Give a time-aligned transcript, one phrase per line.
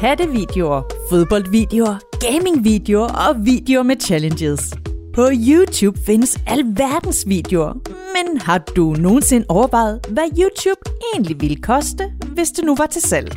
[0.00, 4.74] kattevideoer, fodboldvideoer, gamingvideoer og videoer med challenges.
[5.14, 10.80] På YouTube findes alverdens videoer, men har du nogensinde overvejet, hvad YouTube
[11.14, 13.36] egentlig ville koste, hvis det nu var til salg?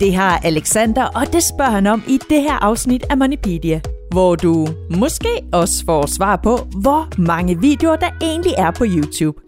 [0.00, 3.80] Det har Alexander, og det spørger han om i det her afsnit af Moneypedia,
[4.10, 9.43] hvor du måske også får svar på, hvor mange videoer der egentlig er på YouTube.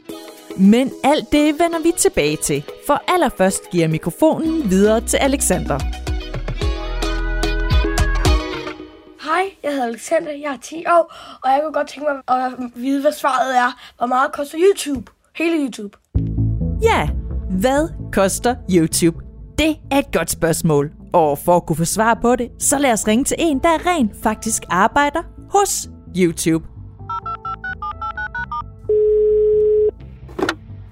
[0.59, 5.79] Men alt det vender vi tilbage til, for allerførst giver mikrofonen videre til Alexander.
[9.25, 12.53] Hej, jeg hedder Alexander, jeg er 10 år, og jeg kunne godt tænke mig at
[12.75, 13.81] vide, hvad svaret er.
[13.98, 15.12] Hvor meget koster YouTube?
[15.36, 15.98] Hele YouTube.
[16.82, 17.09] Ja,
[17.50, 19.18] hvad koster YouTube?
[19.59, 20.93] Det er et godt spørgsmål.
[21.12, 23.86] Og for at kunne få svar på det, så lad os ringe til en, der
[23.86, 26.75] rent faktisk arbejder hos YouTube.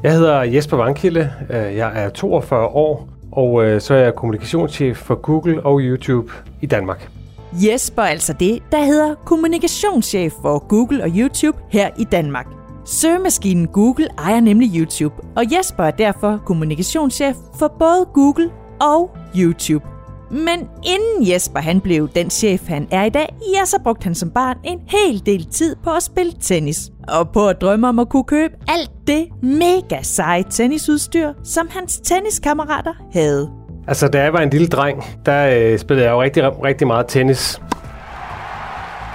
[0.04, 1.32] Jeg hedder Jesper Vankilde.
[1.50, 6.32] Øh, jeg er 42 år, og øh, så er jeg kommunikationschef for Google og YouTube
[6.60, 7.10] i Danmark.
[7.52, 12.46] Jesper er altså det, der hedder kommunikationschef for Google og YouTube her i Danmark.
[12.84, 18.50] Søgemaskinen Google ejer nemlig YouTube, og Jesper er derfor kommunikationschef for både Google
[18.80, 19.93] og YouTube.
[20.30, 24.14] Men inden Jesper han blev den chef, han er i dag, ja, så brugte han
[24.14, 26.90] som barn en hel del tid på at spille tennis.
[27.08, 32.00] Og på at drømme om at kunne købe alt det mega seje tennisudstyr, som hans
[32.00, 33.50] tenniskammerater havde.
[33.88, 37.06] Altså, da jeg var en lille dreng, der øh, spillede jeg jo rigtig, rigtig meget
[37.08, 37.60] tennis.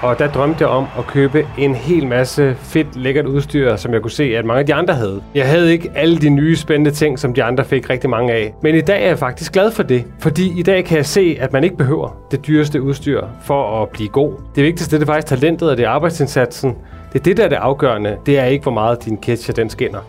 [0.02, 4.02] Og der drømte jeg om at købe en hel masse fedt, lækkert udstyr, som jeg
[4.02, 5.22] kunne se, at mange af de andre havde.
[5.36, 8.53] Jeg havde ikke alle de nye spændende ting, som de andre fik rigtig mange af.
[8.64, 11.38] Men i dag er jeg faktisk glad for det, fordi i dag kan jeg se,
[11.39, 14.33] at man ikke behøver det dyreste udstyr for at blive god.
[14.56, 16.75] Det vigtigste det er faktisk talentet og det er arbejdsindsatsen.
[17.13, 18.17] Det er det, der er det afgørende.
[18.25, 20.00] Det er ikke, hvor meget din ketcher den skinner.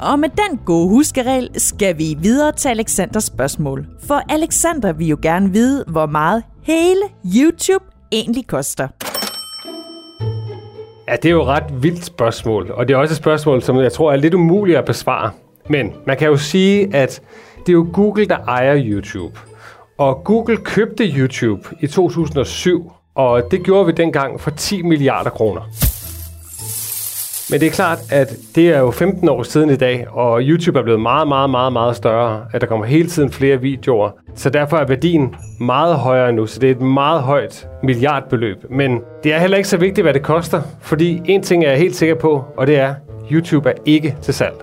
[0.00, 3.86] Og med den gode huskeregel skal vi videre til Alexanders spørgsmål.
[4.06, 9.17] For Alexander vil jo gerne vide, hvor meget hele YouTube egentlig koster.
[11.08, 13.78] Ja, det er jo et ret vildt spørgsmål, og det er også et spørgsmål, som
[13.78, 15.30] jeg tror er lidt umuligt at besvare.
[15.68, 17.22] Men man kan jo sige, at
[17.58, 19.38] det er jo Google, der ejer YouTube.
[19.98, 25.60] Og Google købte YouTube i 2007, og det gjorde vi dengang for 10 milliarder kroner.
[27.50, 30.78] Men det er klart, at det er jo 15 år siden i dag, og YouTube
[30.78, 32.44] er blevet meget, meget, meget, meget større.
[32.52, 34.10] At der kommer hele tiden flere videoer.
[34.34, 38.56] Så derfor er værdien meget højere nu, så det er et meget højt milliardbeløb.
[38.70, 41.78] Men det er heller ikke så vigtigt, hvad det koster, fordi en ting er jeg
[41.78, 42.94] helt sikker på, og det er,
[43.30, 44.54] YouTube er ikke til salg.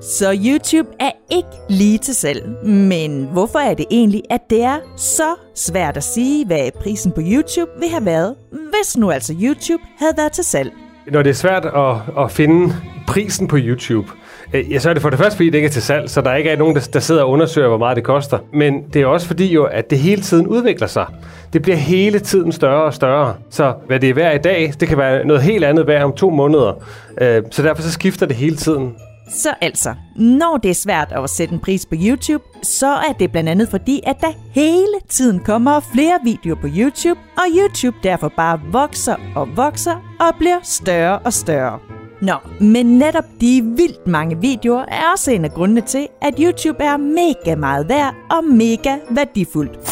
[0.00, 2.66] Så YouTube er ikke lige til salg.
[2.66, 7.20] Men hvorfor er det egentlig, at det er så svært at sige, hvad prisen på
[7.20, 10.72] YouTube vil have været, hvis nu altså YouTube havde været til salg?
[11.10, 12.74] Når det er svært at, at finde
[13.06, 14.08] prisen på YouTube,
[14.52, 16.20] øh, ja, så er det for det første, fordi det ikke er til salg, så
[16.20, 18.38] der ikke er nogen, der, der sidder og undersøger, hvor meget det koster.
[18.52, 21.06] Men det er også fordi jo, at det hele tiden udvikler sig.
[21.52, 23.34] Det bliver hele tiden større og større.
[23.50, 26.12] Så hvad det er værd i dag, det kan være noget helt andet værd om
[26.12, 26.84] to måneder.
[27.20, 28.94] Øh, Så derfor så skifter det hele tiden.
[29.28, 33.32] Så altså, når det er svært at sætte en pris på YouTube, så er det
[33.32, 38.32] blandt andet fordi, at der hele tiden kommer flere videoer på YouTube, og YouTube derfor
[38.36, 41.78] bare vokser og vokser og bliver større og større.
[42.22, 46.84] Nå, men netop de vildt mange videoer er også en af grundene til, at YouTube
[46.84, 49.88] er mega meget værd og mega værdifuldt.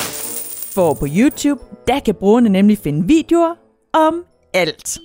[0.75, 3.55] For på YouTube, der kan brugerne nemlig finde videoer
[3.93, 4.25] om
[4.55, 4.99] alt.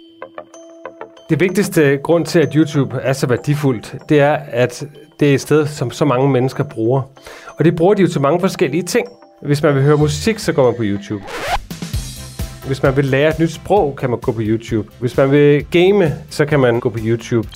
[1.29, 4.83] Det vigtigste grund til, at YouTube er så værdifuldt, det er, at
[5.19, 7.01] det er et sted, som så mange mennesker bruger.
[7.57, 9.07] Og det bruger de jo til mange forskellige ting.
[9.41, 11.23] Hvis man vil høre musik, så går man på YouTube.
[12.67, 14.87] Hvis man vil lære et nyt sprog, kan man gå på YouTube.
[14.99, 17.47] Hvis man vil game, så kan man gå på YouTube.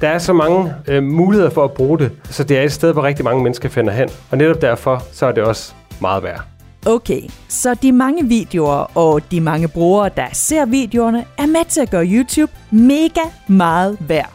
[0.00, 2.92] Der er så mange øh, muligheder for at bruge det, så det er et sted,
[2.92, 4.08] hvor rigtig mange mennesker finder hen.
[4.30, 6.55] Og netop derfor, så er det også meget værd.
[6.88, 11.80] Okay, så de mange videoer og de mange brugere, der ser videoerne, er med til
[11.80, 14.32] at gøre YouTube mega meget værd.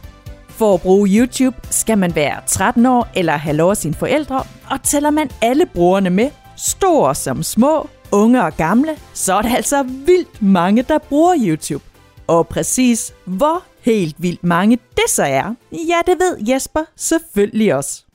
[0.50, 4.44] For at bruge YouTube skal man være 13 år eller have lov af sine forældre,
[4.69, 9.56] og tæller man alle brugerne med, store som små, unge og gamle, så er det
[9.56, 11.83] altså vildt mange, der bruger YouTube.
[12.27, 18.06] Og præcis hvor helt vildt mange det så er, ja det ved Jesper selvfølgelig også.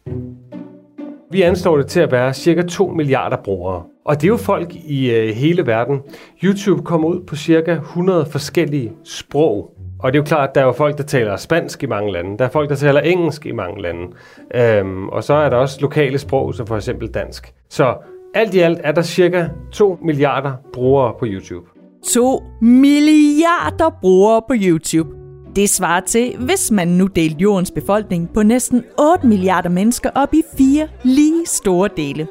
[1.37, 3.83] Vi anslår det til at være cirka 2 milliarder brugere.
[4.05, 6.01] Og det er jo folk i øh, hele verden.
[6.45, 9.71] YouTube kommer ud på cirka 100 forskellige sprog.
[10.01, 12.13] Og det er jo klart, at der er jo folk, der taler spansk i mange
[12.13, 12.39] lande.
[12.39, 14.13] Der er folk, der taler engelsk i mange lande.
[14.55, 17.53] Øhm, og så er der også lokale sprog, som for eksempel dansk.
[17.71, 17.95] Så
[18.35, 21.67] alt i alt er der cirka 2 milliarder brugere på YouTube.
[22.15, 25.26] 2 milliarder brugere på YouTube.
[25.57, 30.35] Det svarer til, hvis man nu delte jordens befolkning på næsten 8 milliarder mennesker op
[30.35, 32.29] i fire lige store dele.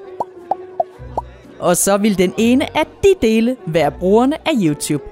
[1.60, 5.04] og så vil den ene af de dele være brugerne af YouTube.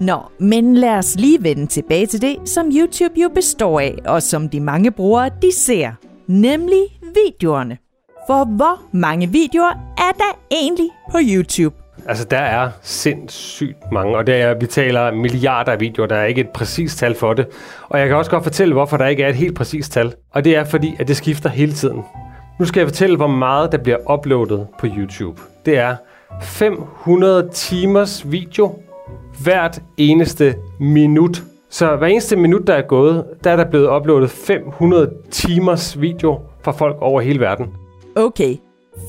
[0.00, 4.22] Nå, men lad os lige vende tilbage til det, som YouTube jo består af, og
[4.22, 5.92] som de mange brugere de ser,
[6.26, 6.82] nemlig
[7.14, 7.78] videoerne.
[8.26, 11.87] For hvor mange videoer er der egentlig på YouTube?
[12.08, 16.06] Altså, der er sindssygt mange, og der er, vi taler milliarder af videoer.
[16.06, 17.46] Der er ikke et præcist tal for det.
[17.88, 20.14] Og jeg kan også godt fortælle, hvorfor der ikke er et helt præcist tal.
[20.30, 22.04] Og det er fordi, at det skifter hele tiden.
[22.58, 25.40] Nu skal jeg fortælle, hvor meget der bliver uploadet på YouTube.
[25.66, 25.96] Det er
[26.42, 28.78] 500 timers video
[29.42, 31.42] hvert eneste minut.
[31.70, 36.40] Så hver eneste minut, der er gået, der er der blevet uploadet 500 timers video
[36.62, 37.66] fra folk over hele verden.
[38.16, 38.56] Okay,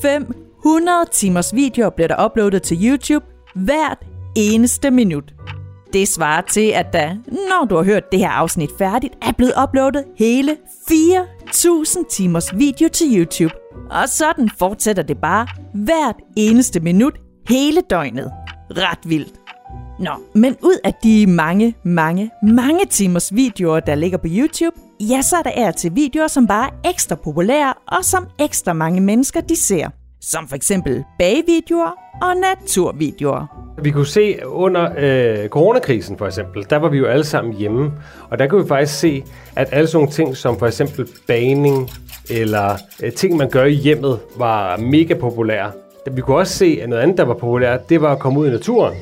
[0.02, 3.24] 5 100 timers videoer bliver der uploadet til YouTube
[3.54, 3.98] hvert
[4.36, 5.34] eneste minut.
[5.92, 9.52] Det svarer til, at der, når du har hørt det her afsnit færdigt, er blevet
[9.62, 10.56] uploadet hele
[10.90, 13.54] 4.000 timers video til YouTube.
[13.90, 18.32] Og sådan fortsætter det bare hvert eneste minut hele døgnet.
[18.70, 19.34] Ret vildt.
[19.98, 25.22] Nå, men ud af de mange, mange, mange timers videoer, der ligger på YouTube, ja,
[25.22, 29.00] så er der er til videoer, som bare er ekstra populære, og som ekstra mange
[29.00, 29.88] mennesker de ser.
[30.22, 31.90] Som for eksempel bagvideoer
[32.22, 33.46] og naturvideoer.
[33.82, 37.92] Vi kunne se under øh, coronakrisen for eksempel, der var vi jo alle sammen hjemme,
[38.30, 39.24] og der kunne vi faktisk se,
[39.56, 41.90] at alle sådan nogle ting som for eksempel baning
[42.30, 45.72] eller øh, ting, man gør i hjemmet, var mega populære.
[46.12, 48.46] Vi kunne også se, at noget andet, der var populært, det var at komme ud
[48.46, 48.94] i naturen.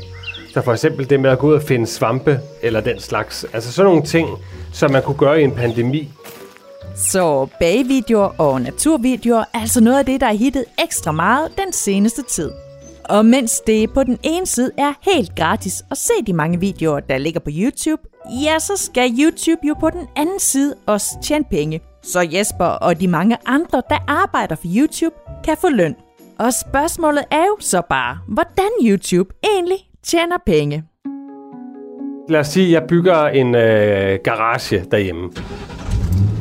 [0.55, 3.47] Så for eksempel det med at gå ud og finde svampe eller den slags.
[3.53, 4.29] Altså sådan nogle ting,
[4.73, 6.09] som man kunne gøre i en pandemi.
[6.99, 11.73] Så bagvideoer og naturvideoer er altså noget af det, der er hittet ekstra meget den
[11.73, 12.50] seneste tid.
[13.05, 17.00] Og mens det på den ene side er helt gratis at se de mange videoer,
[17.00, 18.03] der ligger på YouTube,
[18.45, 21.81] ja, så skal YouTube jo på den anden side også tjene penge.
[22.03, 25.15] Så Jesper og de mange andre, der arbejder for YouTube,
[25.45, 25.95] kan få løn.
[26.39, 30.85] Og spørgsmålet er jo så bare, hvordan YouTube egentlig tjener penge.
[32.29, 35.31] Lad os sige, at jeg bygger en øh, garage derhjemme.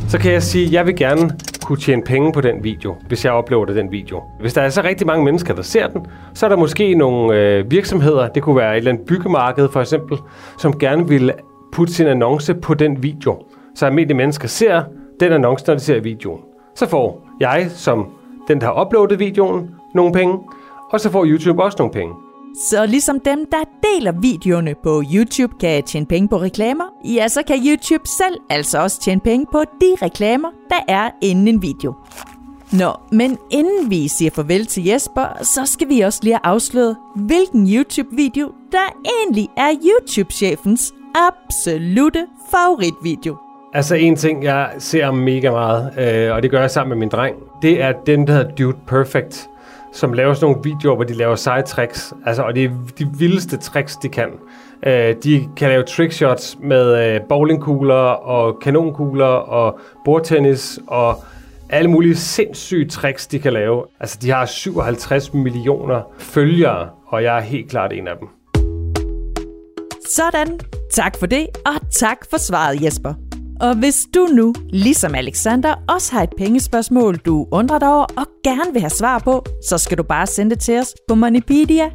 [0.08, 1.32] Så kan jeg sige, at jeg vil gerne
[1.64, 4.24] kunne tjene penge på den video, hvis jeg uploader den video.
[4.40, 7.40] Hvis der er så rigtig mange mennesker, der ser den, så er der måske nogle
[7.40, 10.18] øh, virksomheder, det kunne være et eller andet byggemarked for eksempel,
[10.58, 11.34] som gerne vil
[11.72, 13.44] putte sin annonce på den video.
[13.76, 14.84] Så almindelige mennesker ser
[15.20, 16.40] den annonce, når de ser videoen.
[16.76, 18.08] Så får jeg, som
[18.48, 20.40] den, der har uploadet videoen, nogle penge,
[20.92, 22.14] og så får YouTube også nogle penge.
[22.56, 27.44] Så ligesom dem, der deler videoerne på YouTube, kan tjene penge på reklamer, ja, så
[27.48, 31.94] kan YouTube selv altså også tjene penge på de reklamer, der er inden en video.
[32.72, 37.68] Nå, men inden vi siger farvel til Jesper, så skal vi også lige afsløre, hvilken
[37.68, 43.38] YouTube-video, der egentlig er YouTube-chefens absolute favoritvideo.
[43.74, 47.10] Altså en ting, jeg ser mega meget, øh, og det gør jeg sammen med min
[47.10, 49.50] dreng, det er den, der hedder Dude Perfect
[49.94, 52.14] som laver sådan nogle videoer, hvor de laver seje tricks.
[52.26, 52.70] Altså, og det er
[53.00, 54.30] de vildeste tricks, de kan.
[54.86, 61.24] Øh, de kan lave trickshots med øh, bowlingkugler og kanonkugler og bordtennis og
[61.70, 63.84] alle mulige sindssyge tricks, de kan lave.
[64.00, 68.28] Altså, de har 57 millioner følgere, og jeg er helt klart en af dem.
[70.08, 70.60] Sådan.
[70.94, 73.27] Tak for det, og tak for svaret, Jesper.
[73.60, 78.26] Og hvis du nu, ligesom Alexander, også har et pengespørgsmål, du undrer dig over og
[78.44, 81.90] gerne vil have svar på, så skal du bare sende det til os på moneypedia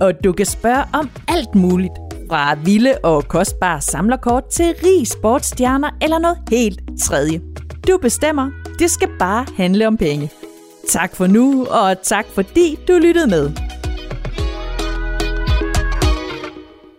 [0.00, 1.92] Og du kan spørge om alt muligt,
[2.30, 7.40] fra vilde og kostbare samlerkort til rig sportsstjerner eller noget helt tredje.
[7.88, 8.50] Du bestemmer.
[8.78, 10.30] Det skal bare handle om penge.
[10.88, 13.65] Tak for nu, og tak fordi du lyttede med.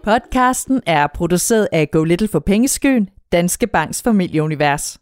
[0.07, 4.99] Podcasten er produceret af Go Little for Pengeskøen, Danske Banks familieunivers.